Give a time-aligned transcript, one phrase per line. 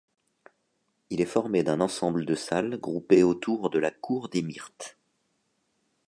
[1.11, 4.97] Il est formé d'un ensemble de salles groupées autour de la cour des Myrtes.